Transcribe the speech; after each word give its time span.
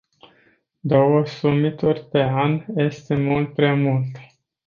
Două 0.79 1.25
summituri 1.25 2.05
pe 2.05 2.21
an 2.21 2.63
este 2.75 3.15
mult 3.15 3.53
prea 3.53 3.73
mult. 3.75 4.11